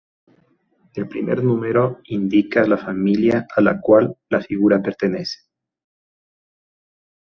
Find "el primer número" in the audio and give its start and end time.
0.95-1.99